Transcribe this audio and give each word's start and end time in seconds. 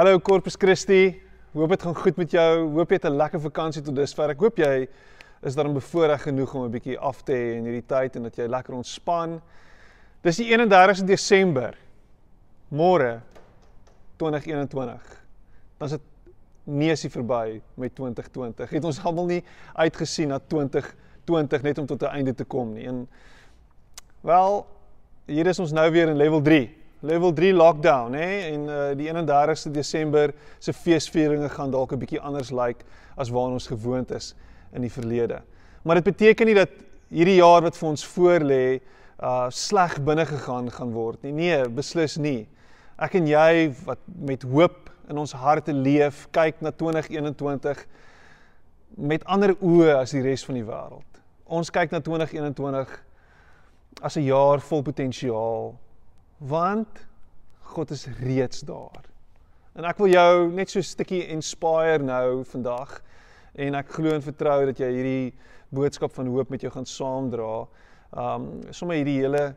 Hallo 0.00 0.18
Corpus 0.18 0.54
Christi. 0.56 1.20
Hoop 1.52 1.68
dit 1.68 1.82
gaan 1.82 1.94
goed 1.94 2.16
met 2.16 2.32
jou. 2.32 2.52
Hoop 2.72 2.88
jy 2.88 2.96
het 2.96 3.04
'n 3.04 3.16
lekker 3.16 3.40
vakansie 3.40 3.82
tot 3.82 3.94
dusver. 3.94 4.30
Ek 4.30 4.40
hoop 4.40 4.56
jy 4.56 4.88
is 5.42 5.54
daarin 5.54 5.74
bevoorreg 5.74 6.22
genoeg 6.22 6.54
om 6.54 6.64
'n 6.64 6.70
bietjie 6.70 6.98
af 6.98 7.22
te 7.22 7.32
hê 7.32 7.56
in 7.58 7.64
hierdie 7.64 7.86
tyd 7.86 8.16
en 8.16 8.22
dat 8.22 8.36
jy 8.36 8.46
lekker 8.46 8.74
ontspan. 8.74 9.42
Dis 10.22 10.36
die 10.36 10.48
31ste 10.48 11.04
Desember. 11.04 11.76
Môre 12.70 13.20
2021. 14.16 15.22
Dan 15.78 15.88
is 15.88 15.90
dit 15.90 16.00
neusie 16.64 17.10
verby 17.10 17.60
met 17.74 17.94
2020. 17.94 18.70
Het 18.70 18.84
ons 18.84 19.04
almal 19.04 19.26
nie 19.26 19.44
uitgesien 19.74 20.28
na 20.28 20.38
2020 20.38 21.62
net 21.62 21.78
om 21.78 21.86
tot 21.86 22.02
'n 22.02 22.06
einde 22.06 22.34
te 22.34 22.44
kom 22.44 22.72
nie. 22.72 22.86
En 22.86 23.08
wel, 24.20 24.66
hier 25.26 25.46
is 25.46 25.58
ons 25.58 25.72
nou 25.72 25.90
weer 25.90 26.08
in 26.08 26.16
level 26.16 26.40
3 26.40 26.79
level 27.00 27.32
3 27.32 27.52
lockdown 27.54 28.12
hè 28.12 28.28
en 28.50 28.66
uh, 28.68 28.78
die 28.96 29.08
31ste 29.08 29.72
Desember 29.72 30.34
se 30.58 30.72
feesvieringe 30.72 31.48
gaan 31.48 31.70
dalk 31.70 31.92
'n 31.92 31.98
bietjie 31.98 32.20
anders 32.20 32.50
lyk 32.50 32.66
like 32.66 32.84
as 33.16 33.30
waar 33.30 33.50
ons 33.50 33.66
gewoond 33.66 34.10
is 34.10 34.34
in 34.72 34.80
die 34.82 34.92
verlede. 34.92 35.42
Maar 35.82 35.94
dit 35.94 36.04
beteken 36.04 36.46
nie 36.46 36.54
dat 36.54 36.70
hierdie 37.08 37.40
jaar 37.40 37.62
wat 37.62 37.76
vir 37.76 37.88
ons 37.88 38.06
voorlê 38.06 38.80
uh 39.20 39.48
sleg 39.52 39.98
binne 40.00 40.24
gegaan 40.26 40.70
gaan 40.70 40.92
word 40.92 41.22
nie. 41.22 41.32
Nee, 41.32 41.68
beslis 41.68 42.16
nie. 42.16 42.48
Ek 42.96 43.14
en 43.14 43.26
jy 43.28 43.72
wat 43.84 44.00
met 44.06 44.42
hoop 44.42 44.88
in 45.10 45.18
ons 45.18 45.32
harte 45.32 45.72
leef, 45.72 46.26
kyk 46.32 46.62
na 46.62 46.70
2021 46.70 47.84
met 48.96 49.24
ander 49.24 49.54
oë 49.60 49.98
as 50.00 50.14
die 50.14 50.22
res 50.22 50.44
van 50.46 50.56
die 50.56 50.64
wêreld. 50.64 51.20
Ons 51.44 51.70
kyk 51.70 51.92
na 51.92 52.00
2021 52.00 52.96
as 54.02 54.16
'n 54.16 54.24
jaar 54.24 54.60
vol 54.60 54.82
potensiaal, 54.82 55.74
want 56.40 57.06
God 57.70 57.90
is 57.90 58.06
reeds 58.20 58.64
daar. 58.66 59.04
En 59.76 59.86
ek 59.86 60.00
wil 60.02 60.10
jou 60.10 60.50
net 60.52 60.70
so 60.70 60.78
'n 60.78 60.82
stukkie 60.82 61.28
inspire 61.28 62.02
nou 62.02 62.44
vandag 62.44 63.02
en 63.54 63.74
ek 63.74 63.88
glo 63.88 64.14
en 64.14 64.22
vertrou 64.22 64.66
dat 64.66 64.78
jy 64.78 64.90
hierdie 64.90 65.34
boodskap 65.70 66.12
van 66.12 66.26
hoop 66.26 66.50
met 66.50 66.60
jou 66.60 66.70
gaan 66.70 66.86
saamdra. 66.86 67.66
Um 68.12 68.72
sommer 68.72 68.96
hierdie 68.96 69.20
hele 69.22 69.54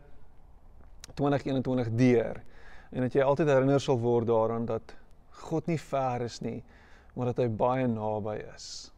2021 1.15 1.89
deur 1.95 2.41
en 2.91 3.01
dat 3.01 3.13
jy 3.13 3.21
altyd 3.21 3.47
herinner 3.47 3.79
sal 3.79 3.99
word 3.99 4.27
daaraan 4.27 4.65
dat 4.65 4.93
God 5.29 5.67
nie 5.67 5.79
ver 5.79 6.21
is 6.21 6.41
nie, 6.41 6.63
maar 7.15 7.25
dat 7.25 7.37
hy 7.37 7.47
baie 7.47 7.87
naby 7.87 8.37
is. 8.55 8.91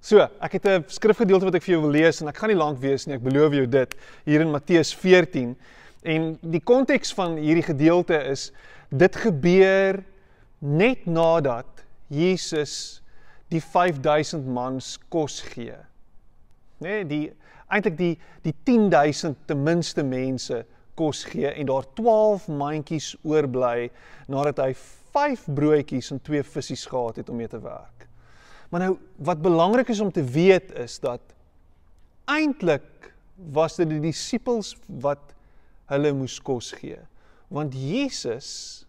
So, 0.00 0.18
ek 0.40 0.52
het 0.52 0.66
'n 0.66 0.84
skrifgedeelte 0.88 1.44
wat 1.44 1.54
ek 1.54 1.62
vir 1.62 1.74
jou 1.74 1.82
wil 1.82 1.92
lees 1.92 2.22
en 2.22 2.28
ek 2.28 2.36
gaan 2.36 2.48
nie 2.48 2.56
lank 2.56 2.78
wees 2.78 3.06
nie, 3.06 3.14
ek 3.14 3.22
beloof 3.22 3.52
jou 3.52 3.66
dit, 3.66 3.94
hier 4.24 4.40
in 4.40 4.50
Matteus 4.50 4.94
14 4.94 5.56
En 6.02 6.38
die 6.40 6.62
konteks 6.64 7.12
van 7.14 7.36
hierdie 7.36 7.66
gedeelte 7.66 8.16
is 8.30 8.50
dit 8.88 9.16
gebeur 9.16 10.00
net 10.58 11.06
nadat 11.06 11.84
Jesus 12.08 13.02
die 13.52 13.60
5000 13.60 14.46
mans 14.46 14.96
kos 15.12 15.40
gee. 15.52 15.76
Nê, 16.80 17.00
nee, 17.02 17.04
die 17.04 17.24
eintlik 17.70 17.96
die 17.98 18.14
die 18.42 18.54
10000 18.66 19.36
ten 19.46 19.62
minste 19.62 20.02
mense 20.06 20.64
kos 20.98 21.22
gee 21.28 21.50
en 21.52 21.68
daar 21.68 21.86
12 21.98 22.48
mandjies 22.48 23.12
oorbly 23.22 23.90
nadat 24.30 24.62
hy 24.64 24.72
5 25.14 25.48
broodjies 25.54 26.10
en 26.14 26.22
2 26.24 26.42
visse 26.54 26.78
gehad 26.88 27.20
het 27.20 27.28
om 27.28 27.36
mee 27.36 27.50
te 27.50 27.60
werk. 27.60 28.06
Maar 28.70 28.86
nou 28.86 28.94
wat 29.26 29.42
belangrik 29.42 29.90
is 29.90 30.00
om 30.00 30.12
te 30.12 30.24
weet 30.24 30.72
is 30.78 30.98
dat 31.02 31.20
eintlik 32.30 33.12
was 33.52 33.76
dit 33.80 33.88
die 33.90 34.02
disippels 34.10 34.76
wat 35.02 35.34
hulle 35.90 36.12
moes 36.16 36.38
kos 36.42 36.72
gee. 36.78 36.98
Want 37.50 37.74
Jesus 37.74 38.86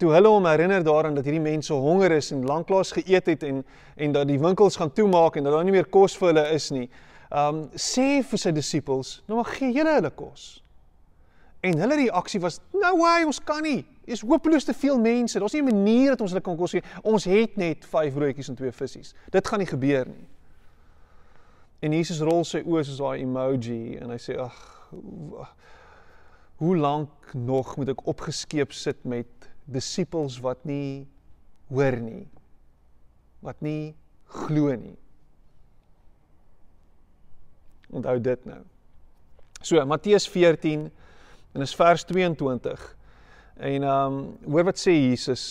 toe 0.00 0.10
hulle 0.12 0.28
hom 0.28 0.46
herinner 0.48 0.82
daaraan 0.84 1.14
dat 1.14 1.26
hierdie 1.28 1.42
mense 1.42 1.72
honger 1.72 2.16
is 2.16 2.32
en 2.34 2.44
lanklaas 2.48 2.92
geëet 2.96 3.30
het 3.34 3.46
en 3.46 3.62
en 3.94 4.12
dat 4.12 4.26
die 4.28 4.40
winkels 4.40 4.76
gaan 4.76 4.92
toemaak 4.92 5.36
en 5.36 5.46
dat 5.46 5.54
daar 5.54 5.64
nie 5.64 5.76
meer 5.76 5.86
kos 5.86 6.16
vir 6.18 6.32
hulle 6.32 6.46
is 6.54 6.70
nie. 6.74 6.88
Um 7.30 7.68
sê 7.78 8.22
vir 8.26 8.40
sy 8.40 8.52
disippels, 8.54 9.20
nou 9.28 9.38
maar 9.38 9.52
gee 9.54 9.72
julle 9.74 9.94
hulle 10.00 10.10
kos. 10.14 10.64
En 11.64 11.78
hulle 11.80 11.96
reaksie 11.96 12.40
was, 12.40 12.60
"No 12.72 12.96
way, 12.98 13.24
ons 13.24 13.40
kan 13.40 13.62
nie. 13.62 13.86
Is 14.04 14.20
hopeloos 14.20 14.64
te 14.64 14.74
veel 14.74 14.98
mense. 14.98 15.38
Daar's 15.38 15.52
nie 15.52 15.62
'n 15.62 15.64
manier 15.64 16.10
dat 16.10 16.20
ons 16.20 16.30
hulle 16.30 16.42
kan 16.42 16.56
kos 16.56 16.70
gee. 16.70 16.82
Ons 17.02 17.24
het 17.24 17.56
net 17.56 17.86
5 17.86 18.14
broodjies 18.14 18.48
en 18.48 18.54
2 18.54 18.72
visse. 18.72 19.14
Dit 19.30 19.48
gaan 19.48 19.58
nie 19.58 19.66
gebeur 19.68 20.06
nie." 20.06 20.26
En 21.80 21.92
Jesus 21.92 22.20
rol 22.20 22.44
sy 22.44 22.62
oë 22.62 22.84
soos 22.84 22.98
daai 22.98 23.20
emoji 23.20 23.98
en 24.00 24.10
hy 24.10 24.16
sê, 24.16 24.38
"Ag, 24.38 24.83
hoe 26.62 26.76
lank 26.76 27.34
nog 27.34 27.76
moet 27.76 27.90
ek 27.94 28.06
opgeskeep 28.06 28.72
sit 28.72 29.02
met 29.04 29.50
disippels 29.64 30.38
wat 30.44 30.64
nie 30.68 31.06
hoor 31.72 31.96
nie 32.00 32.26
wat 33.44 33.60
nie 33.60 33.94
glo 34.32 34.72
nie? 34.72 34.96
Onthou 37.94 38.16
dit 38.24 38.46
nou. 38.48 38.62
So 39.60 39.80
Matteus 39.86 40.26
14 40.28 40.88
en 41.54 41.64
is 41.64 41.76
vers 41.76 42.04
22 42.08 42.88
en 43.54 43.86
ehm 43.86 44.16
um, 44.18 44.18
hoor 44.50 44.66
wat 44.70 44.80
sê 44.80 44.96
Jesus 44.96 45.44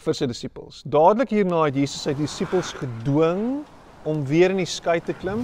vir 0.00 0.16
sy 0.16 0.28
disippels. 0.30 0.84
Dadelik 0.84 1.32
hierna 1.34 1.64
het 1.66 1.76
Jesus 1.76 2.04
sy 2.06 2.14
disippels 2.16 2.70
gedwing 2.78 3.64
om 4.08 4.22
weer 4.28 4.54
in 4.54 4.62
die 4.62 4.68
skei 4.68 5.00
te 5.04 5.16
klim 5.16 5.42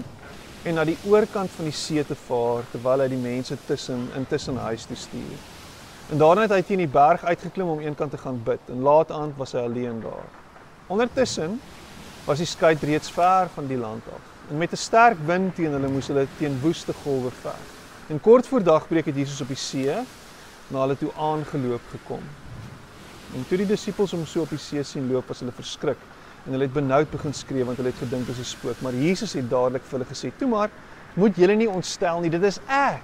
en 0.67 0.75
na 0.75 0.83
die 0.87 0.97
oorkant 1.07 1.53
van 1.55 1.69
die 1.69 1.75
see 1.79 2.03
te 2.05 2.17
vaar 2.27 2.65
terwyl 2.73 3.05
hy 3.05 3.07
die 3.13 3.21
mense 3.21 3.55
tussen 3.69 4.09
intussen 4.19 4.57
huis 4.65 4.87
toe 4.91 4.97
stuur. 4.99 5.37
En 6.11 6.19
daarna 6.19 6.47
het 6.47 6.55
hy 6.57 6.63
teen 6.67 6.83
die 6.83 6.91
berg 6.91 7.23
uitgeklim 7.23 7.71
om 7.77 7.83
eenkant 7.85 8.15
te 8.15 8.19
gaan 8.19 8.41
bid 8.47 8.73
en 8.75 8.83
laat 8.87 9.13
aan 9.15 9.35
was 9.39 9.55
hy 9.55 9.63
alleen 9.67 10.01
daar. 10.03 10.27
Ondertussen 10.91 11.61
was 12.27 12.43
die 12.43 12.49
skei 12.51 12.75
reeds 12.81 13.13
ver 13.15 13.51
van 13.55 13.71
die 13.71 13.79
land 13.79 14.03
af. 14.11 14.33
En 14.51 14.59
met 14.59 14.73
'n 14.73 14.77
sterk 14.77 15.19
wind 15.27 15.55
teen 15.55 15.71
hulle 15.71 15.89
moes 15.89 16.11
hulle 16.11 16.27
teen 16.39 16.59
woeste 16.63 16.93
golwe 17.05 17.31
veg. 17.31 17.63
En 18.09 18.21
kort 18.21 18.47
voor 18.47 18.63
dagbreek 18.63 19.07
het 19.07 19.17
Jesus 19.17 19.41
op 19.41 19.49
die 19.49 19.57
see 19.57 19.95
na 20.69 20.81
hulle 20.81 20.99
toe 20.99 21.13
aangeloop 21.15 21.83
gekom. 21.91 22.23
En 23.35 23.45
toe 23.49 23.59
die 23.59 23.67
disippels 23.67 24.11
hom 24.11 24.27
so 24.27 24.41
op 24.41 24.51
die 24.51 24.59
see 24.59 24.83
sien 24.83 25.13
loop, 25.13 25.29
was 25.29 25.41
hulle 25.41 25.53
verskrik 25.53 25.99
en 26.47 26.55
hulle 26.55 26.69
het 26.69 26.75
benoud 26.75 27.11
begin 27.11 27.35
skree 27.35 27.65
want 27.67 27.81
hulle 27.81 27.91
het 27.91 28.03
gedink 28.05 28.27
dit 28.27 28.37
is 28.37 28.41
'n 28.41 28.57
spook, 28.57 28.81
maar 28.83 28.95
Jesus 28.95 29.33
het 29.35 29.51
dadelik 29.51 29.83
vir 29.83 29.99
hulle 29.99 30.11
gesê: 30.11 30.31
"Toe 30.39 30.49
maar, 30.49 30.71
moet 31.15 31.37
julle 31.37 31.55
nie 31.55 31.69
ontstel 31.69 32.21
nie, 32.21 32.31
dit 32.31 32.43
is 32.43 32.59
ek." 32.69 33.03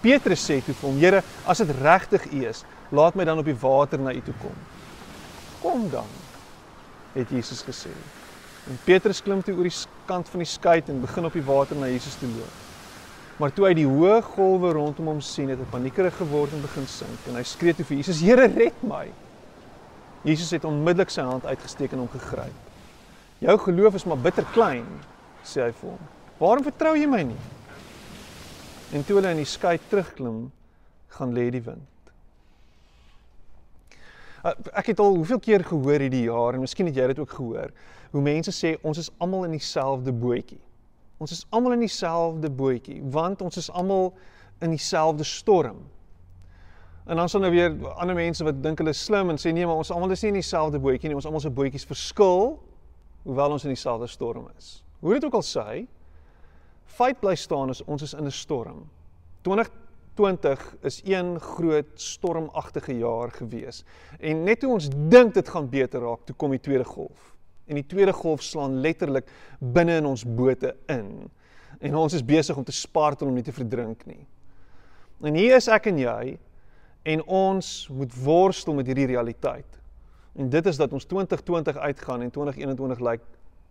Petrus 0.00 0.50
sê 0.50 0.62
toe 0.64 0.74
vir 0.74 0.88
hom: 0.88 0.98
"Here, 0.98 1.22
as 1.44 1.58
dit 1.58 1.70
regtig 1.82 2.32
U 2.32 2.46
is, 2.46 2.64
laat 2.90 3.14
my 3.14 3.24
dan 3.24 3.38
op 3.38 3.44
die 3.44 3.60
water 3.60 3.98
na 3.98 4.12
U 4.12 4.20
toe 4.20 4.34
kom." 4.40 4.54
"Kom 5.60 5.90
dan," 5.90 6.08
het 7.14 7.28
Jesus 7.30 7.62
gesê. 7.62 7.90
En 8.68 8.78
Petrus 8.84 9.22
klim 9.22 9.42
toe 9.42 9.54
oor 9.54 9.62
die 9.62 9.86
kant 10.06 10.28
van 10.28 10.38
die 10.38 10.46
skei 10.46 10.82
en 10.86 11.00
begin 11.00 11.24
op 11.24 11.32
die 11.32 11.44
water 11.44 11.76
na 11.76 11.86
Jesus 11.86 12.14
toe 12.14 12.28
loop. 12.28 12.52
Maar 13.38 13.52
toe 13.52 13.66
hy 13.66 13.74
die 13.74 13.86
hoë 13.86 14.22
golwe 14.22 14.72
rondom 14.72 15.06
hom 15.06 15.20
sien, 15.20 15.48
het 15.48 15.58
hy 15.58 15.64
paniekerig 15.70 16.16
geword 16.16 16.52
en 16.52 16.62
begin 16.64 16.86
sink 16.86 17.28
en 17.28 17.36
hy 17.36 17.42
skree 17.42 17.74
toe 17.74 17.84
vir 17.84 17.96
Jesus: 17.96 18.20
"Here, 18.20 18.46
red 18.46 18.82
my!" 18.82 19.25
Jesus 20.26 20.50
het 20.50 20.64
onmiddellik 20.66 21.12
sy 21.14 21.22
hand 21.22 21.46
uitgesteek 21.46 21.94
en 21.94 22.02
hom 22.02 22.10
gegryp. 22.10 22.62
Jou 23.38 23.54
geloof 23.62 23.94
is 23.94 24.06
maar 24.08 24.18
bitter 24.18 24.46
klein, 24.54 24.86
sê 25.46 25.68
hy 25.68 25.72
vir 25.76 25.92
hom. 25.92 26.06
Waarom 26.40 26.66
vertrou 26.66 26.96
jy 26.98 27.06
my 27.10 27.22
nie? 27.28 27.42
En 28.96 29.04
toe 29.06 29.20
hulle 29.20 29.30
in 29.34 29.42
die 29.42 29.48
skei 29.48 29.76
terugklim, 29.90 30.48
gaan 31.16 31.34
lê 31.36 31.46
die 31.54 31.62
wind. 31.62 32.10
Uh, 34.42 34.52
ek 34.78 34.92
het 34.92 35.00
al 35.02 35.16
hoeveel 35.16 35.40
keer 35.42 35.64
gehoor 35.66 36.02
hierdie 36.02 36.26
jaar 36.26 36.54
en 36.54 36.62
miskien 36.62 36.86
het 36.90 36.98
jy 36.98 37.08
dit 37.10 37.20
ook 37.22 37.32
gehoor, 37.38 37.72
hoe 38.12 38.22
mense 38.22 38.52
sê 38.54 38.76
ons 38.86 38.98
is 39.00 39.10
almal 39.22 39.46
in 39.48 39.56
dieselfde 39.56 40.12
bootjie. 40.14 40.60
Ons 41.22 41.32
is 41.32 41.44
almal 41.54 41.74
in 41.78 41.86
dieselfde 41.86 42.50
bootjie 42.52 43.00
want 43.14 43.42
ons 43.42 43.58
is 43.62 43.70
almal 43.72 44.12
in 44.62 44.74
dieselfde 44.74 45.24
storm. 45.26 45.80
En 47.06 47.16
dan 47.16 47.28
sal 47.28 47.40
nou 47.40 47.52
weer 47.54 47.74
ander 47.94 48.16
mense 48.18 48.44
wat 48.44 48.56
dink 48.62 48.80
hulle 48.82 48.90
is 48.90 49.04
slim 49.06 49.30
en 49.30 49.38
sê 49.38 49.52
nee, 49.54 49.66
maar 49.66 49.78
ons 49.78 49.92
almal 49.94 50.10
is 50.10 50.24
nie 50.24 50.32
in 50.32 50.40
dieselfde 50.40 50.80
bootjie 50.82 51.10
nie. 51.10 51.18
Ons 51.18 51.28
almal 51.28 51.42
se 51.44 51.52
bootjies 51.54 51.86
verskil 51.86 52.56
hoewel 53.26 53.54
ons 53.54 53.66
in 53.66 53.74
dieselfde 53.74 54.08
storm 54.10 54.48
is. 54.56 54.80
Hoe 55.02 55.14
dit 55.14 55.26
ook 55.26 55.36
al 55.38 55.44
sê, 55.46 55.84
feit 56.98 57.20
bly 57.22 57.34
staan 57.38 57.70
is 57.70 57.82
ons 57.86 58.02
is 58.02 58.14
in 58.14 58.26
'n 58.26 58.34
storm. 58.34 58.88
2020 59.46 60.62
is 60.82 61.00
een 61.04 61.38
groot 61.40 61.92
stormagtige 61.94 62.98
jaar 62.98 63.30
gewees. 63.30 63.84
En 64.18 64.44
net 64.44 64.60
toe 64.60 64.72
ons 64.72 64.88
dink 65.08 65.34
dit 65.34 65.48
gaan 65.48 65.68
beter 65.68 66.00
raak, 66.00 66.26
toe 66.26 66.36
kom 66.36 66.50
die 66.50 66.60
tweede 66.60 66.84
golf. 66.84 67.34
En 67.66 67.74
die 67.74 67.86
tweede 67.86 68.12
golf 68.12 68.42
slaan 68.42 68.80
letterlik 68.80 69.30
binne 69.58 69.96
in 69.96 70.06
ons 70.06 70.24
bote 70.24 70.76
in. 70.86 71.30
En 71.80 71.94
ons 71.94 72.12
is 72.12 72.24
besig 72.24 72.56
om 72.56 72.64
te 72.64 72.72
spartel 72.72 73.26
om 73.26 73.34
nie 73.34 73.42
te 73.42 73.52
verdrink 73.52 74.06
nie. 74.06 74.26
En 75.22 75.34
hier 75.34 75.56
is 75.56 75.68
ek 75.68 75.86
en 75.86 75.98
jy 75.98 76.38
en 77.06 77.22
ons 77.30 77.72
moet 77.94 78.14
worstel 78.24 78.74
met 78.74 78.88
hierdie 78.88 79.06
realiteit. 79.06 79.78
En 80.36 80.50
dit 80.50 80.66
is 80.66 80.76
dat 80.76 80.92
ons 80.92 81.04
2020 81.04 81.76
uitgaan 81.76 82.26
en 82.26 82.30
2021 82.30 83.00
lyk 83.00 83.22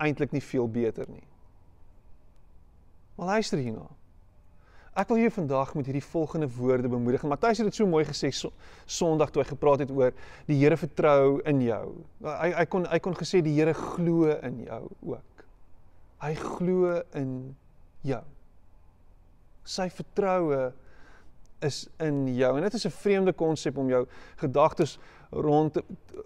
eintlik 0.01 0.31
nie 0.31 0.43
veel 0.43 0.69
beter 0.71 1.09
nie. 1.11 1.23
Maar 3.15 3.35
luister 3.35 3.59
hierna. 3.59 3.87
Ek 4.95 5.09
wil 5.11 5.19
jou 5.19 5.31
vandag 5.35 5.73
met 5.75 5.89
hierdie 5.89 6.03
volgende 6.03 6.47
woorde 6.55 6.87
bemoedig. 6.87 7.25
Matthys 7.27 7.59
het 7.59 7.67
dit 7.67 7.75
so 7.75 7.87
mooi 7.87 8.05
gesê 8.07 8.31
so, 8.31 8.53
Sondag 8.87 9.33
toe 9.35 9.43
hy 9.43 9.49
gepraat 9.49 9.83
het 9.83 9.91
oor 9.91 10.15
die 10.47 10.55
Here 10.61 10.77
vertrou 10.79 11.41
in 11.43 11.59
jou. 11.65 11.83
Hy 12.23 12.53
hy 12.55 12.65
kon 12.71 12.87
hy 12.87 13.01
kon 13.03 13.17
gesê 13.19 13.43
die 13.43 13.57
Here 13.57 13.75
glo 13.75 14.31
in 14.39 14.61
jou 14.63 14.81
ook. 15.11 15.43
Hy 16.23 16.31
glo 16.39 16.95
in 17.19 17.35
jou. 18.07 18.23
Sy 19.67 19.89
vertroue 19.91 20.71
is 21.65 21.85
in 22.03 22.23
jou. 22.35 22.55
En 22.55 22.63
dit 22.63 22.73
is 22.73 22.85
'n 22.85 22.97
vreemde 23.01 23.33
konsep 23.33 23.77
om 23.77 23.89
jou 23.89 24.05
gedagtes 24.35 24.97
rond 25.31 25.81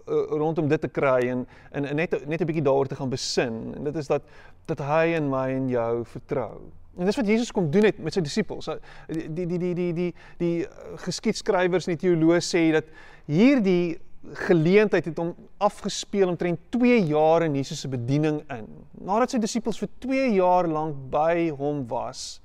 rondom 0.06 0.68
dit 0.68 0.80
te 0.80 0.88
kry 0.88 1.28
en 1.28 1.46
en 1.70 1.94
net 1.96 2.26
net 2.26 2.40
'n 2.40 2.46
bietjie 2.46 2.62
daaroor 2.62 2.86
te 2.86 2.96
gaan 2.96 3.08
besin. 3.08 3.74
En 3.76 3.84
dit 3.84 3.96
is 3.96 4.06
dat 4.06 4.22
dat 4.66 4.78
hy 4.78 5.14
in 5.16 5.28
my 5.28 5.48
en 5.48 5.68
jou 5.68 6.04
vertrou. 6.04 6.60
En 6.98 7.04
dis 7.06 7.16
wat 7.16 7.26
Jesus 7.26 7.52
kom 7.52 7.70
doen 7.70 7.84
het 7.84 7.98
met 7.98 8.12
sy 8.12 8.20
disippels. 8.20 8.68
Die 9.08 9.28
die 9.34 9.46
die 9.46 9.58
die 9.58 9.74
die 9.74 9.92
die, 9.92 10.14
die 10.38 10.66
geskiedskrywers 10.96 11.86
en 11.86 11.96
die 11.96 12.08
teoloë 12.08 12.40
sê 12.40 12.70
dat 12.72 12.84
hierdie 13.26 13.98
geleentheid 14.44 15.04
het 15.04 15.18
hom 15.18 15.32
afgespeel 15.64 16.28
omtrent 16.28 16.60
2 16.74 16.98
jaar 17.08 17.42
in 17.46 17.54
Jesus 17.56 17.80
se 17.80 17.88
bediening 17.88 18.42
in. 18.52 18.66
Nadat 19.00 19.32
sy 19.32 19.40
disippels 19.40 19.80
vir 19.80 19.88
2 20.04 20.26
jaar 20.34 20.68
lank 20.68 20.98
by 21.12 21.48
hom 21.56 21.86
was, 21.88 22.40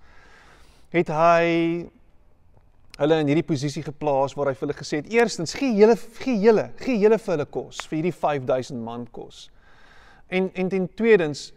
het 0.95 1.11
hy 1.11 1.89
hulle 2.99 3.19
in 3.19 3.27
hierdie 3.27 3.47
posisie 3.47 3.83
geplaas 3.83 4.35
waar 4.37 4.51
hy 4.51 4.55
vir 4.55 4.67
hulle 4.67 4.77
gesê 4.79 5.01
het: 5.01 5.11
"Eerstens, 5.11 5.53
gee 5.57 5.73
julle 5.75 5.97
gee 6.21 6.39
julle 6.39 6.69
gee 6.79 6.97
julle 7.01 7.19
vir 7.19 7.33
hulle 7.35 7.45
kos, 7.45 7.83
vir 7.89 7.97
hierdie 7.99 8.15
5000 8.15 8.81
man 8.83 9.07
kos." 9.11 9.49
En 10.29 10.49
en 10.53 10.69
ten 10.69 10.87
tweedens 10.95 11.51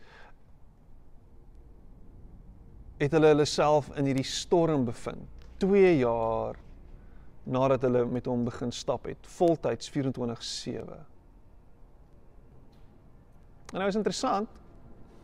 het 2.99 3.13
hulle 3.15 3.31
hulle 3.31 3.47
self 3.47 3.91
in 3.97 4.11
hierdie 4.11 4.27
storm 4.27 4.85
bevind. 4.85 5.29
2 5.59 5.99
jaar 5.99 6.59
nadat 7.49 7.83
hulle 7.83 8.05
met 8.07 8.27
hom 8.27 8.45
begin 8.45 8.73
stap 8.73 9.07
het, 9.09 9.27
voltyds 9.39 9.91
24/7. 9.91 10.99
En 13.73 13.79
nou 13.79 13.89
is 13.89 13.97
interessant 13.97 14.49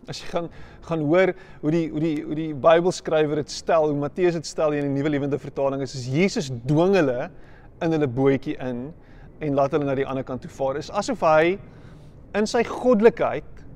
as 0.08 0.20
jy 0.22 0.28
gaan 0.32 0.50
gaan 0.84 1.06
hoor 1.08 1.32
hoe 1.62 1.72
die 1.72 1.86
hoe 1.92 2.02
die 2.02 2.16
hoe 2.24 2.38
die 2.38 2.50
Bybelskrywer 2.66 3.40
dit 3.42 3.50
stel, 3.50 3.88
hoe 3.88 3.98
Matteus 3.98 4.36
dit 4.38 4.46
stel 4.46 4.76
in 4.76 4.88
die 4.88 4.94
Nuwe 4.98 5.14
Lewende 5.14 5.38
Vertaling 5.40 5.82
is, 5.82 5.96
is 5.96 6.06
Jesus 6.10 6.50
dwing 6.68 6.96
hulle 6.98 7.30
in 7.82 7.96
hulle 7.96 8.08
bootjie 8.08 8.58
in 8.62 8.86
en 9.44 9.58
laat 9.58 9.74
hulle 9.74 9.88
na 9.88 9.96
die 9.98 10.06
ander 10.06 10.24
kant 10.24 10.44
toe 10.44 10.52
vaar. 10.52 10.78
Is 10.80 10.92
asof 10.94 11.24
hy 11.26 11.56
in 12.34 12.48
sy 12.50 12.62
goddelikheid 12.66 13.66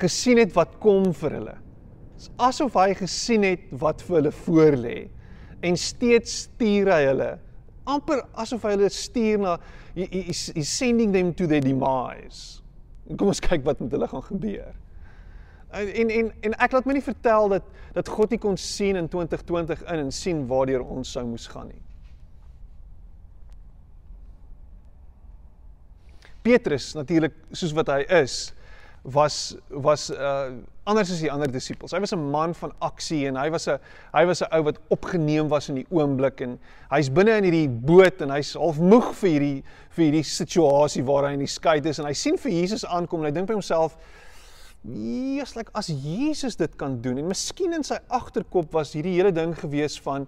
gesien 0.00 0.40
het 0.42 0.54
wat 0.56 0.78
kom 0.82 1.12
vir 1.16 1.38
hulle 1.40 1.58
asof 2.42 2.76
hy 2.78 2.92
gesien 2.98 3.44
het 3.46 3.64
wat 3.80 4.02
vir 4.06 4.20
hulle 4.20 4.32
voorlê 4.44 4.98
en 5.66 5.78
steeds 5.78 6.44
stuur 6.46 6.90
hy 6.92 7.00
hulle 7.08 7.30
amper 7.90 8.22
asof 8.38 8.66
hy 8.66 8.76
hulle 8.76 8.90
stuur 8.94 9.42
na 9.42 9.56
he's 9.96 10.46
he, 10.48 10.60
he 10.60 10.64
sending 10.64 11.12
them 11.12 11.32
to 11.34 11.46
their 11.46 11.60
demise. 11.60 12.62
Kom 13.18 13.32
ons 13.32 13.42
kyk 13.42 13.64
wat 13.66 13.80
met 13.82 13.92
hulle 13.92 14.08
gaan 14.08 14.24
gebeur. 14.24 14.70
En 15.72 16.10
en 16.10 16.32
en 16.40 16.58
ek 16.58 16.72
laat 16.72 16.84
my 16.84 16.92
nie 16.98 17.04
vertel 17.04 17.48
dat 17.48 17.68
dat 17.92 18.08
God 18.08 18.30
nie 18.30 18.40
kon 18.40 18.56
sien 18.56 18.96
in 18.96 19.08
2020 19.08 19.82
in 19.82 20.04
en 20.06 20.12
sien 20.12 20.46
waartoe 20.48 20.82
ons 20.82 21.12
sou 21.12 21.24
moes 21.28 21.46
gaan 21.52 21.68
nie. 21.68 21.82
Petrus 26.42 26.92
natuurlik 26.98 27.34
soos 27.52 27.72
wat 27.76 27.92
hy 27.92 28.00
is, 28.22 28.52
was 29.02 29.56
was 29.68 30.10
uh 30.10 30.52
anders 30.84 31.12
as 31.14 31.20
die 31.22 31.30
ander 31.30 31.46
disippels. 31.50 31.92
Hy 31.94 32.00
was 32.02 32.12
'n 32.12 32.30
man 32.30 32.54
van 32.54 32.72
aksie 32.80 33.26
en 33.26 33.36
hy 33.36 33.48
was 33.50 33.68
'n 33.68 33.78
hy 34.12 34.24
was 34.26 34.42
'n 34.42 34.48
ou 34.52 34.62
wat 34.62 34.78
opgeneem 34.90 35.48
was 35.48 35.68
in 35.68 35.76
die 35.76 35.86
oomblik 35.90 36.40
en 36.40 36.58
hy's 36.90 37.08
binne 37.08 37.36
in 37.38 37.44
hierdie 37.44 37.68
boot 37.68 38.20
en 38.20 38.30
hy's 38.30 38.54
half 38.54 38.78
moeg 38.78 39.14
vir 39.14 39.30
hierdie 39.30 39.62
vir 39.90 40.04
hierdie 40.04 40.24
situasie 40.24 41.04
waar 41.04 41.28
hy 41.28 41.32
in 41.34 41.46
die 41.46 41.46
skei 41.46 41.80
is 41.86 41.98
en 41.98 42.06
hy 42.06 42.12
sien 42.12 42.36
vir 42.36 42.50
Jesus 42.52 42.84
aankom 42.84 43.20
en 43.20 43.26
hy 43.26 43.30
dink 43.30 43.46
by 43.46 43.54
homself 43.54 43.96
Jesus, 44.82 45.54
like 45.54 45.70
as 45.78 45.86
Jesus 45.86 46.56
dit 46.58 46.72
kan 46.76 46.96
doen 47.02 47.20
en 47.20 47.28
miskien 47.30 47.74
in 47.76 47.84
sy 47.86 48.00
agterkop 48.10 48.72
was 48.74 48.96
hierdie 48.96 49.14
hele 49.14 49.30
ding 49.34 49.54
gewees 49.54 49.94
van 50.02 50.26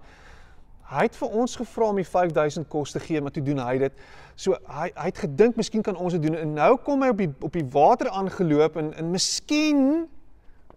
hy 0.93 1.07
het 1.09 1.17
vir 1.19 1.33
ons 1.41 1.57
gevra 1.59 1.89
om 1.91 1.99
die 1.99 2.07
5000 2.07 2.69
kos 2.71 2.93
te 2.95 3.01
gee, 3.03 3.19
maar 3.25 3.33
toe 3.35 3.43
doen 3.43 3.59
hy 3.59 3.79
dit. 3.83 4.03
So 4.39 4.55
hy 4.69 4.91
hy 4.95 5.09
het 5.09 5.23
gedink 5.25 5.59
miskien 5.59 5.83
kan 5.83 5.99
ons 5.99 6.15
dit 6.15 6.23
doen 6.23 6.37
en 6.39 6.53
nou 6.55 6.75
kom 6.87 7.03
hy 7.03 7.11
op 7.11 7.23
die 7.23 7.31
op 7.41 7.57
die 7.57 7.65
water 7.75 8.13
aangeloop 8.13 8.79
en 8.79 8.93
en 9.01 9.11
miskien 9.11 10.05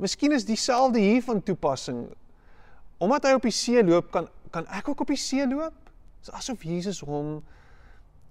miskien 0.01 0.33
is 0.33 0.47
dieselfde 0.47 1.01
hier 1.01 1.21
van 1.25 1.43
toepassing. 1.43 2.07
Omdat 2.97 3.29
hy 3.29 3.35
op 3.37 3.45
die 3.45 3.53
see 3.53 3.83
loop, 3.85 4.09
kan 4.15 4.31
kan 4.49 4.65
ek 4.73 4.89
ook 4.89 5.05
op 5.05 5.13
die 5.13 5.21
see 5.21 5.45
loop? 5.45 5.75
Dis 6.23 6.33
asof 6.33 6.65
Jesus 6.65 7.03
hom 7.05 7.43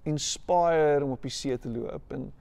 inspireer 0.07 1.05
om 1.05 1.15
op 1.15 1.23
die 1.23 1.31
see 1.31 1.55
te 1.59 1.71
loop 1.71 2.11
en 2.15 2.31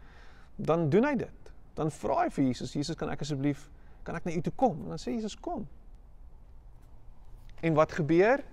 dan 0.57 0.89
doen 0.91 1.07
hy 1.07 1.15
dit. 1.23 1.53
Dan 1.77 1.93
vra 1.93 2.23
hy 2.25 2.31
vir 2.33 2.49
Jesus, 2.49 2.73
Jesus, 2.73 2.97
kan 2.97 3.11
ek 3.13 3.25
asseblief 3.27 3.69
kan 4.07 4.15
ek 4.15 4.29
na 4.29 4.37
u 4.39 4.43
toe 4.45 4.55
kom? 4.55 4.85
En 4.85 4.95
dan 4.95 5.03
sê 5.03 5.17
Jesus, 5.17 5.35
kom. 5.43 5.65
En 7.67 7.75
wat 7.75 7.95
gebeur? 7.97 8.45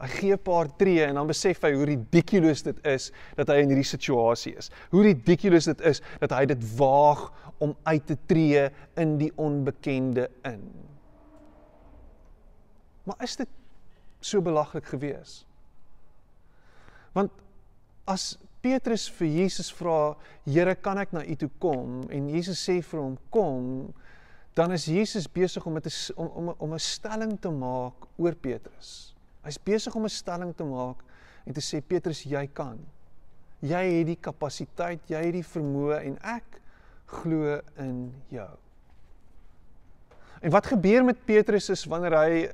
Hy 0.00 0.08
gee 0.10 0.32
'n 0.34 0.42
paar 0.42 0.68
tree 0.76 1.04
en 1.04 1.14
dan 1.14 1.26
besef 1.26 1.60
hy 1.62 1.72
hoe 1.72 1.84
ridiculous 1.84 2.62
dit 2.62 2.78
is 2.86 3.12
dat 3.36 3.48
hy 3.48 3.60
in 3.62 3.68
hierdie 3.68 3.86
situasie 3.86 4.56
is. 4.56 4.70
Hoe 4.90 5.02
ridiculous 5.02 5.64
dit 5.64 5.80
is 5.80 6.00
dat 6.20 6.30
hy 6.30 6.46
dit 6.46 6.76
waag 6.76 7.30
om 7.58 7.76
uit 7.84 8.06
te 8.06 8.16
tree 8.26 8.70
in 8.96 9.18
die 9.18 9.30
onbekende 9.36 10.30
in. 10.42 10.64
Maar 13.04 13.22
is 13.22 13.36
dit 13.36 13.48
so 14.20 14.42
belaglik 14.42 14.84
gewees? 14.84 15.46
Want 17.12 17.30
as 18.04 18.38
Petrus 18.64 19.10
vir 19.18 19.28
Jesus 19.28 19.68
vra, 19.76 20.16
"Here, 20.46 20.74
kan 20.74 20.98
ek 20.98 21.12
na 21.12 21.20
U 21.20 21.34
toe 21.36 21.50
kom?" 21.60 22.08
en 22.10 22.28
Jesus 22.28 22.58
sê 22.66 22.82
vir 22.82 23.00
hom, 23.00 23.18
"Kom," 23.30 23.92
dan 24.54 24.72
is 24.72 24.86
Jesus 24.86 25.26
besig 25.26 25.66
om 25.66 25.72
met 25.74 25.86
'n 25.86 26.12
om 26.16 26.28
om 26.28 26.54
om 26.58 26.72
'n 26.72 26.78
stelling 26.78 27.40
te 27.40 27.50
maak 27.50 27.94
oor 28.16 28.34
Petrus. 28.34 29.14
Hy's 29.42 29.58
besig 29.58 29.94
om 29.94 30.04
'n 30.04 30.08
stelling 30.08 30.56
te 30.56 30.64
maak 30.64 30.96
en 31.46 31.52
te 31.52 31.60
sê 31.60 31.80
Petrus, 31.80 32.24
jy 32.24 32.46
kan. 32.46 32.78
Jy 33.60 33.98
het 33.98 34.06
die 34.06 34.20
kapasiteit, 34.20 35.00
jy 35.08 35.24
het 35.24 35.32
die 35.32 35.42
vermoë 35.42 36.04
en 36.04 36.18
ek 36.22 36.60
glo 37.06 37.60
in 37.78 38.14
jou. 38.30 38.50
En 40.40 40.50
wat 40.50 40.66
gebeur 40.66 41.04
met 41.04 41.24
Petrus 41.24 41.70
is 41.70 41.84
wanneer 41.84 42.16
hy 42.18 42.48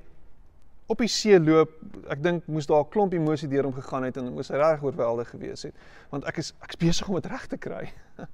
op 0.91 0.99
die 0.99 1.11
see 1.11 1.39
loop, 1.39 1.77
ek 2.11 2.23
dink 2.25 2.47
moes 2.51 2.67
daar 2.67 2.83
'n 2.83 2.91
klomp 2.91 3.15
emosie 3.15 3.49
deur 3.49 3.69
hom 3.69 3.75
gegaan 3.75 4.05
het 4.05 4.17
en 4.17 4.33
moes 4.35 4.51
hy 4.51 4.59
reg 4.59 4.83
oorweldig 4.83 5.31
gewees 5.31 5.63
het, 5.63 5.75
want 6.11 6.25
ek 6.25 6.39
is 6.39 6.53
ek's 6.63 6.77
besig 6.77 7.09
om 7.09 7.15
dit 7.15 7.31
reg 7.31 7.47
te 7.47 7.57
kry. 7.57 7.93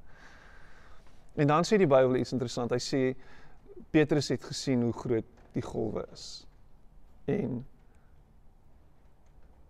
en 1.41 1.47
dan 1.47 1.65
sê 1.65 1.77
die 1.77 1.87
Bybel 1.87 2.17
iets 2.17 2.33
interessant. 2.33 2.71
Hy 2.71 2.81
sê 2.81 3.15
Petrus 3.91 4.29
het 4.29 4.45
gesien 4.45 4.83
hoe 4.83 4.93
groot 4.93 5.27
die 5.53 5.63
golwe 5.63 6.07
is. 6.13 6.47
En 7.27 7.65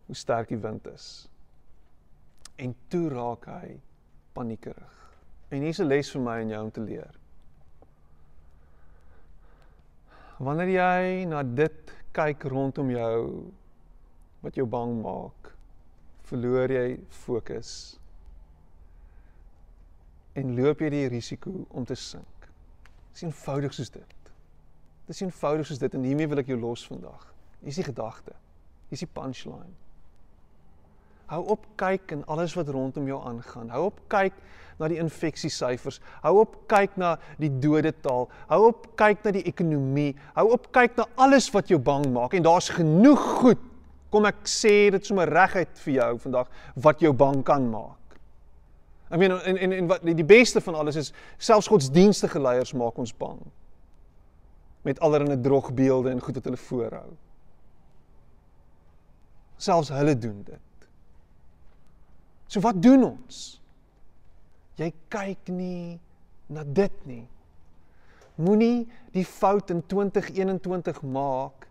hoe 0.06 0.16
sterk 0.16 0.48
die 0.48 0.60
wind 0.62 0.86
is. 0.86 1.28
En 2.56 2.74
toe 2.88 3.08
raak 3.08 3.46
hy 3.46 3.80
paniekerig. 4.32 4.94
En 5.50 5.62
hier's 5.62 5.80
'n 5.80 5.88
les 5.88 6.10
vir 6.10 6.22
my 6.22 6.40
en 6.40 6.48
jou 6.48 6.62
om 6.64 6.70
te 6.70 6.80
leer. 6.80 7.14
Wanneer 10.38 10.68
jy 10.68 11.24
na 11.24 11.42
dit 11.42 11.92
kyk 12.16 12.48
rondom 12.48 12.90
jou 12.90 13.20
wat 14.44 14.56
jou 14.56 14.66
bang 14.70 14.94
maak, 15.02 15.52
verloor 16.26 16.72
jy 16.72 16.96
fokus 17.24 17.72
en 20.36 20.52
loop 20.56 20.82
jy 20.84 20.90
die 20.92 21.06
risiko 21.08 21.52
om 21.72 21.86
te 21.88 21.96
sink. 21.96 22.48
Dis 23.12 23.24
eenvoudig 23.24 23.72
soos 23.72 23.92
dit. 23.94 24.32
Dis 25.08 25.22
eenvoudig 25.24 25.68
soos 25.68 25.80
dit 25.80 25.94
en 25.96 26.04
hiermee 26.04 26.28
wil 26.28 26.42
ek 26.42 26.50
jou 26.52 26.58
los 26.60 26.84
vandag. 26.88 27.24
Hier 27.62 27.72
is 27.72 27.80
die 27.80 27.86
gedagte. 27.86 28.34
Hier 28.90 28.98
is 28.98 29.04
die 29.06 29.12
punchline. 29.16 29.72
Hou 31.26 31.42
op 31.56 31.64
kyk 31.80 32.12
en 32.14 32.22
alles 32.30 32.54
wat 32.54 32.68
rondom 32.70 33.06
jou 33.10 33.18
aangaan. 33.26 33.70
Hou 33.74 33.88
op 33.88 33.98
kyk 34.12 34.34
na 34.78 34.88
die 34.92 35.00
infeksiesyfers. 35.02 35.98
Hou 36.22 36.36
op 36.42 36.54
kyk 36.70 36.94
na 37.00 37.16
die 37.40 37.50
dodetal. 37.50 38.28
Hou 38.50 38.60
op 38.68 38.86
kyk 39.00 39.24
na 39.24 39.32
die 39.34 39.46
ekonomie. 39.48 40.12
Hou 40.36 40.46
op 40.54 40.68
kyk 40.74 40.98
na 41.00 41.08
alles 41.26 41.48
wat 41.54 41.72
jou 41.72 41.80
bang 41.82 42.06
maak 42.14 42.36
en 42.36 42.46
daar's 42.46 42.70
genoeg 42.76 43.24
goed. 43.40 43.62
Kom 44.14 44.28
ek 44.28 44.44
sê 44.48 44.86
dit 44.94 45.06
sommer 45.06 45.30
reguit 45.32 45.72
vir 45.82 45.96
jou 45.96 46.10
vandag 46.28 46.52
wat 46.84 47.02
jou 47.02 47.12
bang 47.16 47.42
kan 47.46 47.66
maak. 47.72 48.18
Ek 49.10 49.18
meen 49.22 49.34
en 49.34 49.58
en 49.62 49.74
en 49.80 49.90
wat 49.90 50.06
die 50.06 50.26
beste 50.26 50.62
van 50.62 50.78
alles 50.78 50.98
is 50.98 51.12
selfs 51.38 51.70
godsdienstige 51.70 52.40
leiers 52.42 52.74
maak 52.74 52.98
ons 53.02 53.14
bang. 53.14 53.40
Met 54.86 55.02
allerlei 55.02 55.40
drogbeelde 55.42 56.10
en 56.10 56.22
goed 56.22 56.38
wat 56.38 56.46
hulle 56.46 56.62
voorhou. 56.68 57.10
Selfs 59.58 59.90
hulle 59.90 60.14
doen 60.18 60.42
dit. 60.46 60.62
So 62.46 62.62
wat 62.64 62.78
doen 62.82 63.04
ons? 63.04 63.58
Jy 64.76 64.90
kyk 65.12 65.50
nie 65.50 65.96
na 66.52 66.62
dit 66.62 66.96
nie. 67.08 67.24
Moenie 68.36 68.84
die 69.16 69.24
fout 69.24 69.72
in 69.72 69.80
2021 69.88 71.00
maak 71.08 71.66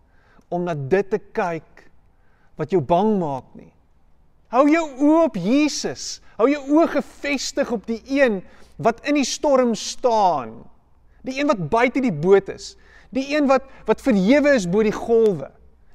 om 0.53 0.65
na 0.65 0.73
dit 0.75 1.07
te 1.09 1.19
kyk 1.19 1.85
wat 2.59 2.73
jou 2.73 2.81
bang 2.81 3.15
maak 3.21 3.47
nie. 3.57 3.71
Hou 4.53 4.65
jou 4.69 4.85
oë 5.05 5.25
op 5.27 5.37
Jesus. 5.39 6.19
Hou 6.39 6.47
jou 6.49 6.61
oë 6.75 6.87
gefestig 6.97 7.71
op 7.75 7.85
die 7.89 8.01
een 8.09 8.41
wat 8.81 9.03
in 9.07 9.19
die 9.19 9.27
storm 9.27 9.73
staan. 9.77 10.57
Die 11.25 11.39
een 11.39 11.49
wat 11.49 11.61
buite 11.71 12.01
die 12.03 12.13
boot 12.13 12.49
is. 12.51 12.73
Die 13.15 13.29
een 13.35 13.47
wat 13.49 13.67
wat 13.87 14.03
verhewe 14.03 14.55
is 14.57 14.67
bo 14.69 14.83
die 14.85 14.95
golwe. 14.95 15.51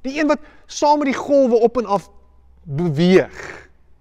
Die 0.07 0.17
een 0.19 0.31
wat 0.31 0.45
saam 0.71 1.03
met 1.03 1.11
die 1.11 1.19
golwe 1.19 1.59
op 1.61 1.81
en 1.83 1.91
af 1.91 2.09
beweeg. 2.65 3.43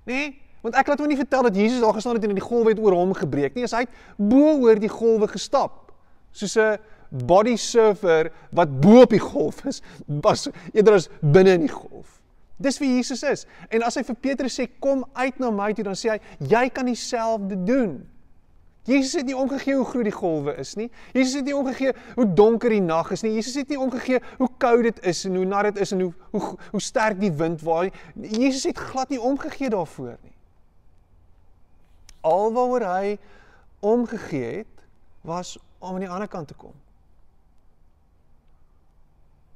Nê? 0.06 0.14
Nee? 0.14 0.30
Want 0.62 0.76
ek 0.76 0.88
laat 0.92 1.00
my 1.00 1.08
nie 1.08 1.20
vertel 1.20 1.48
dat 1.48 1.56
Jesus 1.56 1.80
daar 1.80 1.96
gestaan 1.96 2.18
het 2.20 2.24
en 2.28 2.36
die 2.36 2.44
golwe 2.44 2.74
het 2.74 2.80
oor 2.84 2.98
hom 2.98 3.14
gebreek 3.16 3.56
nie. 3.56 3.68
Hy 3.70 3.86
bo 4.18 4.58
oor 4.66 4.80
die 4.80 4.92
golwe 4.92 5.30
gestap. 5.32 5.94
Soos 6.32 6.58
'n 6.58 6.78
body 7.10 7.56
surfer 7.56 8.32
wat 8.52 8.82
bo 8.82 9.02
op 9.02 9.10
die 9.10 9.20
golf 9.20 9.66
is, 9.66 9.82
was 10.06 10.50
eerder 10.74 10.94
as 10.94 11.10
binne 11.22 11.58
in 11.58 11.66
die 11.66 11.74
golf. 11.74 12.20
Dis 12.58 12.78
wie 12.78 12.96
Jesus 12.96 13.24
is. 13.24 13.46
En 13.70 13.84
as 13.84 13.96
hy 13.96 14.04
vir 14.04 14.16
Petrus 14.16 14.60
sê 14.60 14.68
kom 14.80 15.06
uit 15.14 15.40
na 15.40 15.50
my 15.50 15.74
toe, 15.74 15.84
dan 15.84 15.96
sê 15.96 16.10
hy 16.10 16.20
jy 16.52 16.70
kan 16.70 16.86
dieselfde 16.86 17.56
doen. 17.64 18.02
Jesus 18.90 19.14
het 19.14 19.26
nie 19.26 19.38
omgegee 19.38 19.76
hoe 19.76 19.86
groot 19.86 20.08
die 20.08 20.16
golwe 20.16 20.56
is 20.58 20.74
nie. 20.76 20.90
Jesus 21.14 21.36
het 21.40 21.46
nie 21.46 21.56
omgegee 21.56 21.94
hoe 22.16 22.26
donker 22.34 22.74
die 22.74 22.82
nag 22.82 23.12
is 23.12 23.22
nie. 23.22 23.36
Jesus 23.38 23.56
het 23.60 23.70
nie 23.70 23.80
omgegee 23.80 24.20
hoe 24.40 24.50
koud 24.58 24.84
dit 24.88 25.00
is 25.06 25.24
en 25.30 25.36
hoe 25.36 25.46
nat 25.46 25.70
dit 25.70 25.84
is 25.86 25.94
en 25.96 26.02
hoe 26.02 26.14
hoe 26.32 26.42
hoe 26.72 26.82
sterk 26.82 27.20
die 27.22 27.32
wind 27.32 27.62
waai. 27.62 27.92
Jesus 28.16 28.64
het 28.64 28.78
glad 28.90 29.10
nie 29.14 29.22
omgegee 29.22 29.70
daarvoor 29.70 30.18
nie. 30.24 30.29
Alwaaroor 32.22 32.86
hy 32.88 33.18
omgegee 33.80 34.58
het 34.58 34.86
was 35.22 35.58
om 35.80 35.94
aan 35.94 36.04
die 36.04 36.10
ander 36.10 36.28
kant 36.28 36.48
te 36.48 36.54
kom. 36.54 36.74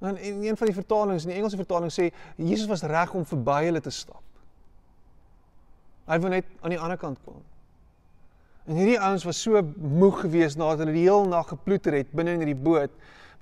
Dan 0.03 0.17
in 0.17 0.43
een 0.43 0.57
van 0.57 0.67
die 0.67 0.75
vertalings, 0.75 1.23
in 1.23 1.29
die 1.29 1.37
Engelse 1.37 1.59
vertaling 1.59 1.91
sê 1.91 2.09
Jesus 2.35 2.67
was 2.67 2.83
reg 2.83 3.13
om 3.13 3.25
verby 3.25 3.63
hulle 3.65 3.81
te 3.83 3.91
stap. 3.91 4.23
Hy 6.07 6.19
wou 6.19 6.31
net 6.31 6.47
aan 6.61 6.75
die 6.75 6.79
ander 6.79 6.99
kant 6.99 7.19
kom. 7.23 7.39
En 8.67 8.79
hierdie 8.79 8.99
ouens 8.99 9.23
was 9.27 9.39
so 9.43 9.59
moeg 9.75 10.21
geweest 10.23 10.59
nadat 10.59 10.83
hulle 10.83 10.95
die 10.95 11.05
heel 11.07 11.27
nag 11.27 11.47
geploeter 11.51 11.95
het 11.99 12.11
binne 12.15 12.35
in 12.35 12.43
hierdie 12.43 12.59
boot 12.67 12.91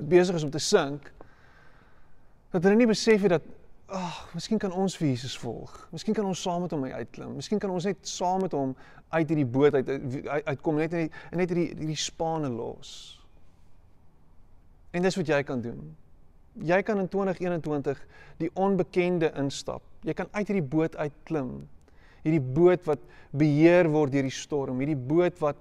besig 0.02 0.38
is 0.38 0.46
om 0.46 0.54
te 0.54 0.62
sink 0.62 1.12
dat 2.52 2.64
hulle 2.66 2.80
nie 2.80 2.90
besef 2.90 3.22
het 3.22 3.36
dat 3.38 3.46
ag, 3.92 4.02
oh, 4.02 4.20
miskien 4.38 4.60
kan 4.60 4.72
ons 4.72 4.96
vir 5.00 5.10
Jesus 5.10 5.36
volg. 5.42 5.74
Miskien 5.92 6.16
kan 6.16 6.28
ons 6.28 6.42
saam 6.42 6.64
met 6.64 6.72
hom 6.72 6.86
uitklim. 6.88 7.34
Miskien 7.36 7.60
kan 7.60 7.74
ons 7.74 7.88
net 7.90 8.08
saam 8.08 8.42
met 8.46 8.54
hom 8.56 8.76
uit 9.12 9.28
hierdie 9.28 9.48
boot 9.48 9.76
uit 9.76 9.90
uitkom 10.48 10.80
net 10.80 10.96
net 10.96 11.18
net 11.36 11.52
hierdie 11.52 11.68
hierdie 11.74 12.00
spanne 12.00 12.52
los. 12.52 12.94
En 14.96 15.04
dis 15.04 15.20
wat 15.20 15.34
jy 15.34 15.42
kan 15.48 15.64
doen. 15.64 15.84
Jy 16.68 16.82
kan 16.88 17.00
in 17.00 17.08
2021 17.12 18.00
die 18.40 18.50
onbekende 18.60 19.32
instap. 19.40 19.84
Jy 20.08 20.16
kan 20.16 20.32
uit 20.32 20.48
hierdie 20.48 20.68
boot 20.68 20.96
uitklim 20.96 21.54
hierdie 22.26 22.44
boot 22.54 22.86
wat 22.90 23.04
beheer 23.38 23.90
word 23.92 24.14
deur 24.14 24.28
die 24.28 24.36
storm, 24.36 24.82
hierdie 24.82 24.98
boot 24.98 25.40
wat 25.42 25.60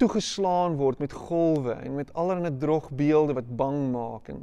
toegeslaan 0.00 0.76
word 0.76 1.00
met 1.00 1.14
golwe 1.16 1.78
en 1.80 1.96
met 1.96 2.10
allerlei 2.18 2.52
drogbeelde 2.60 3.36
wat 3.38 3.52
bang 3.56 3.78
maak 3.94 4.28
en 4.32 4.42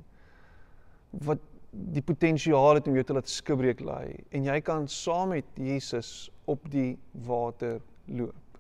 wat 1.28 1.42
die 1.74 2.04
potensiaal 2.06 2.78
het 2.78 2.88
om 2.88 2.98
jou 2.98 3.06
te 3.08 3.16
laat 3.18 3.30
skibreek 3.30 3.82
lê 3.82 4.20
en 4.36 4.46
jy 4.46 4.60
kan 4.66 4.88
saam 4.88 5.34
met 5.34 5.48
Jesus 5.58 6.30
op 6.50 6.66
die 6.72 6.94
water 7.26 7.80
loop. 8.06 8.60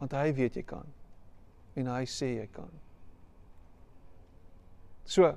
Want 0.00 0.16
hy 0.18 0.32
weet 0.34 0.58
jy 0.58 0.64
kan 0.66 0.88
en 1.78 1.88
hy 1.88 2.02
sê 2.10 2.34
jy 2.34 2.48
kan. 2.52 2.68
So, 5.08 5.30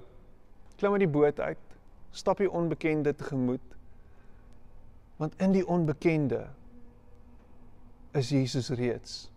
klim 0.80 0.98
uit 0.98 1.06
die 1.06 1.12
boot 1.12 1.40
uit, 1.40 1.78
stap 2.16 2.42
die 2.42 2.50
onbekende 2.52 3.14
tegemoet 3.16 3.76
Want 5.16 5.34
in 5.40 5.52
die 5.52 5.68
onbekende 5.68 6.48
is 8.12 8.30
Jesus 8.30 8.70
reeds. 8.70 9.32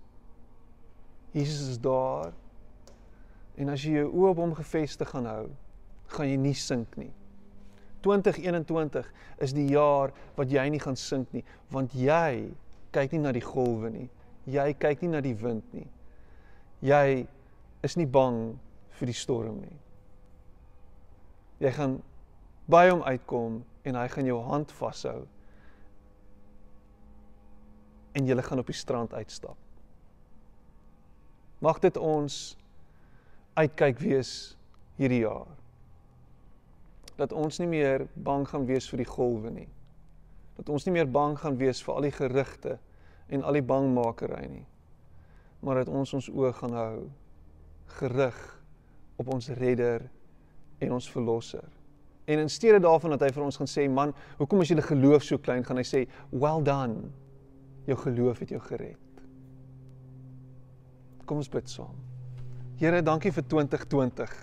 Jesus 1.30 1.68
is 1.68 1.80
daar. 1.80 2.32
En 3.54 3.68
as 3.68 3.82
jy 3.82 3.98
jou 3.98 4.08
oë 4.10 4.32
op 4.32 4.42
hom 4.42 4.54
gefestig 4.58 5.10
gaan 5.10 5.26
hou, 5.30 5.44
gaan 6.14 6.30
jy 6.30 6.38
nie 6.40 6.54
sink 6.58 6.96
nie. 6.98 7.12
2021 8.02 9.08
is 9.44 9.54
die 9.56 9.68
jaar 9.72 10.12
wat 10.36 10.50
jy 10.52 10.64
nie 10.70 10.80
gaan 10.82 10.96
sink 10.96 11.32
nie, 11.34 11.44
want 11.72 11.94
jy 11.96 12.50
kyk 12.94 13.14
nie 13.14 13.22
na 13.22 13.32
die 13.34 13.44
golwe 13.44 13.90
nie. 13.92 14.08
Jy 14.48 14.70
kyk 14.80 15.02
nie 15.04 15.12
na 15.12 15.20
die 15.24 15.34
wind 15.36 15.66
nie. 15.76 15.86
Jy 16.84 17.26
is 17.84 17.96
nie 17.98 18.06
bang 18.06 18.58
vir 18.98 19.10
die 19.10 19.16
storm 19.16 19.60
nie. 19.60 19.76
Jy 21.62 21.74
gaan 21.74 21.98
by 22.70 22.86
hom 22.90 23.02
uitkom 23.02 23.62
en 23.88 23.98
hy 23.98 24.06
gaan 24.12 24.28
jou 24.28 24.38
hand 24.46 24.72
vashou 24.78 25.20
en 28.18 28.26
julle 28.26 28.42
gaan 28.42 28.62
op 28.62 28.70
die 28.70 28.76
strand 28.76 29.14
uitstap. 29.14 29.56
Mag 31.62 31.80
dit 31.82 31.96
ons 31.98 32.56
uitkyk 33.58 33.98
wees 34.02 34.32
hierdie 34.98 35.24
jaar. 35.24 35.57
Dat 37.18 37.34
ons 37.34 37.58
nie 37.58 37.68
meer 37.70 38.06
bang 38.14 38.46
gaan 38.48 38.66
wees 38.68 38.88
vir 38.90 39.02
die 39.02 39.08
golwe 39.08 39.50
nie. 39.50 39.68
Dat 40.58 40.70
ons 40.74 40.86
nie 40.86 40.94
meer 40.94 41.08
bang 41.10 41.36
gaan 41.38 41.58
wees 41.58 41.82
vir 41.84 41.94
al 41.94 42.06
die 42.06 42.14
gerugte 42.14 42.78
en 43.28 43.42
al 43.42 43.58
die 43.58 43.64
bangmakery 43.66 44.44
nie. 44.50 44.66
Maar 45.60 45.82
dat 45.82 45.90
ons 45.90 46.14
ons 46.14 46.30
oë 46.30 46.52
gaan 46.60 46.76
hou 46.78 47.08
gerig 47.98 48.38
op 49.18 49.32
ons 49.34 49.50
redder 49.58 50.06
en 50.78 50.94
ons 50.94 51.10
verlosser. 51.10 51.66
En 52.28 52.38
in 52.38 52.50
steede 52.50 52.80
daarvan 52.84 53.16
dat 53.16 53.24
hy 53.26 53.30
vir 53.34 53.44
ons 53.46 53.56
gaan 53.56 53.70
sê, 53.70 53.86
man, 53.90 54.12
hoekom 54.38 54.62
is 54.62 54.70
julle 54.70 54.84
geloof 54.84 55.24
so 55.24 55.40
klein, 55.42 55.64
gaan 55.64 55.80
hy 55.80 55.86
sê, 55.86 56.04
well 56.30 56.62
done 56.62 57.08
jou 57.88 57.96
geloof 58.02 58.42
het 58.44 58.52
jou 58.52 58.60
gered. 58.60 59.22
Kom 61.24 61.40
ons 61.40 61.48
bid 61.52 61.70
saam. 61.72 61.96
Here, 62.78 63.00
dankie 63.02 63.32
vir 63.32 63.46
2020. 63.48 64.34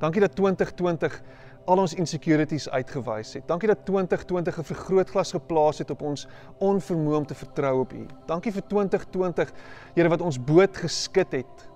Dankie 0.00 0.20
dat 0.20 0.34
2020 0.36 1.22
al 1.68 1.78
ons 1.82 1.94
insecurities 1.94 2.70
uitgewys 2.72 3.34
het. 3.36 3.44
Dankie 3.48 3.68
dat 3.68 3.84
2020 3.84 4.58
'n 4.58 4.64
vergrootglas 4.64 5.32
geplaas 5.32 5.78
het 5.78 5.90
op 5.90 6.02
ons 6.02 6.26
onvermoë 6.58 7.16
om 7.16 7.26
te 7.26 7.34
vertrou 7.34 7.80
op 7.80 7.92
U. 7.92 8.06
Dankie 8.26 8.52
vir 8.52 8.62
2020, 8.66 9.52
Here, 9.94 10.08
wat 10.08 10.20
ons 10.20 10.44
boot 10.44 10.76
geskit 10.76 11.32
het. 11.32 11.70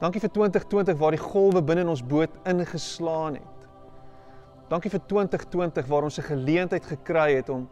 Dankie 0.00 0.20
vir 0.20 0.30
2020 0.30 0.98
waar 0.98 1.10
die 1.10 1.20
golwe 1.20 1.62
binne 1.62 1.82
in 1.82 1.88
ons 1.88 2.06
boot 2.06 2.30
ingeslaan 2.44 3.34
het. 3.34 3.68
Dankie 4.68 4.90
vir 4.90 5.00
2020 5.06 5.86
waar 5.86 6.02
ons 6.02 6.18
'n 6.18 6.22
geleentheid 6.22 6.86
gekry 6.86 7.34
het 7.34 7.48
om 7.48 7.68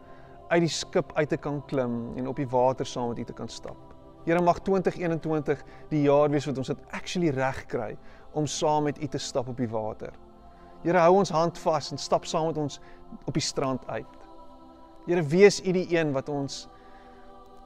uit 0.47 0.61
die 0.61 0.69
skip 0.69 1.11
uit 1.13 1.29
te 1.29 1.37
kan 1.37 1.65
klim 1.65 2.17
en 2.17 2.27
op 2.27 2.35
die 2.35 2.47
water 2.47 2.85
saam 2.85 3.07
met 3.07 3.19
U 3.19 3.23
te 3.23 3.33
kan 3.33 3.47
stap. 3.47 3.77
Here 4.25 4.41
mag 4.41 4.59
2021 4.59 5.63
die 5.89 6.01
jaar 6.01 6.29
wees 6.29 6.45
wat 6.45 6.57
ons 6.57 6.67
dit 6.67 6.77
actually 6.91 7.29
reg 7.29 7.65
kry 7.65 7.97
om 8.37 8.47
saam 8.47 8.87
met 8.87 9.01
U 9.01 9.07
te 9.07 9.17
stap 9.21 9.47
op 9.47 9.57
die 9.57 9.69
water. 9.69 10.13
Here 10.83 11.01
hou 11.01 11.17
ons 11.17 11.33
hand 11.33 11.57
vas 11.57 11.91
en 11.91 11.99
stap 11.99 12.25
saam 12.29 12.51
met 12.51 12.57
ons 12.61 12.79
op 13.25 13.33
die 13.33 13.43
strand 13.43 13.85
uit. 13.89 14.27
Here 15.07 15.23
wees 15.23 15.61
U 15.63 15.73
die 15.73 15.87
een 15.95 16.13
wat 16.15 16.29
ons 16.29 16.65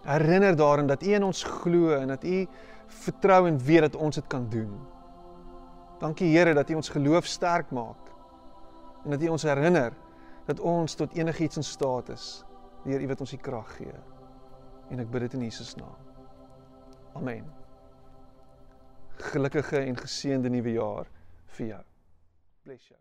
herinner 0.05 0.55
daarin 0.57 0.87
dat 0.89 1.03
U 1.03 1.13
in 1.13 1.25
ons 1.27 1.43
glo 1.43 1.95
en 1.97 2.13
dat 2.13 2.23
U 2.23 2.45
vertrou 3.01 3.47
en 3.47 3.59
weet 3.59 3.87
dat 3.89 3.95
ons 3.95 4.15
dit 4.15 4.27
kan 4.27 4.47
doen. 4.49 4.71
Dankie 5.99 6.31
Here 6.31 6.53
dat 6.57 6.69
U 6.69 6.79
ons 6.79 6.89
geloof 6.89 7.29
sterk 7.29 7.71
maak 7.71 8.09
en 9.03 9.15
dat 9.15 9.21
U 9.21 9.33
ons 9.35 9.47
herinner 9.49 9.93
dat 10.47 10.59
ons 10.59 10.95
tot 10.97 11.13
enigiets 11.17 11.61
in 11.61 11.67
staat 11.67 12.09
is 12.09 12.43
deur 12.85 13.01
U 13.01 13.07
wat 13.13 13.21
ons 13.21 13.37
die 13.37 13.41
krag 13.41 13.75
gee. 13.77 13.97
En 14.91 14.99
ek 14.99 15.11
bid 15.11 15.27
dit 15.29 15.39
in 15.39 15.49
Jesus 15.49 15.75
naam. 15.79 15.97
Amen. 17.15 17.60
Gelukkige 19.21 19.83
en 19.85 19.97
geseënde 19.97 20.49
nuwe 20.49 20.73
jaar 20.77 21.07
vir 21.57 21.67
jou. 21.67 21.83
Bless 22.65 22.87
jou. 22.87 22.99